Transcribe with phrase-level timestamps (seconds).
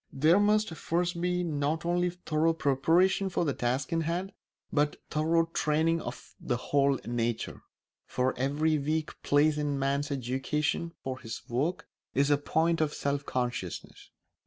[0.11, 4.33] There must first be not only thorough preparation for the task in hand
[4.73, 7.61] but thorough training of the whole nature;
[8.07, 12.95] for every weak place in a man's education for his work is a point of
[12.95, 14.09] self consciousness.